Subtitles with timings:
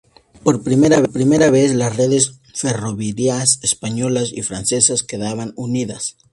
[0.43, 6.17] Por primera vez, las redes ferroviarias españolas y francesas quedaban unidas.